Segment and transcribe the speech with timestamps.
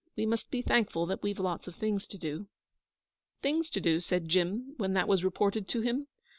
[0.15, 2.47] We must be thankful that we've lots of things to do.'
[3.43, 6.07] 'Things to do!' said Jim, when that was reported to him.